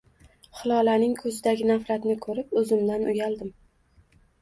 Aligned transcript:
Hilolaning 0.61 1.13
ko`zidagi 1.19 1.69
nafratni 1.73 2.17
ko`rib, 2.27 2.59
o`zimdan 2.65 3.09
uyaldim 3.15 3.57